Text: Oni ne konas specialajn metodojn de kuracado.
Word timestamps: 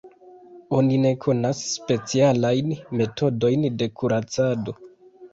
Oni 0.75 0.95
ne 1.01 1.09
konas 1.25 1.59
specialajn 1.73 2.71
metodojn 3.01 3.67
de 3.83 3.89
kuracado. 4.01 4.75